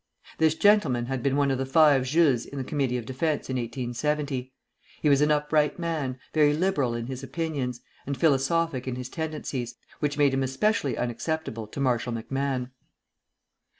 [0.39, 3.57] This gentleman had been one of the five Jules's in the Committee of Defence in
[3.57, 4.51] 1870.
[4.99, 9.75] He was an upright man, very liberal in his opinions, and philosophic in his tendencies,
[9.99, 12.71] which made him especially unacceptable to Marshal MacMahon.